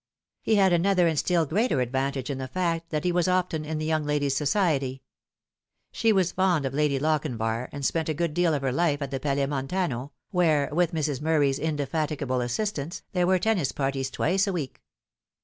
[0.41, 3.77] He had another and still greater advantage in the fact that he was often in
[3.77, 5.03] the young lady's society.
[5.91, 9.11] She was fond of Lady Lochinvar, and spent a good deal of her life at
[9.11, 11.21] the Palais Montano, where, with Mrs.
[11.21, 14.81] Murray's indefatigable assistance, there were tennis parties twice a week.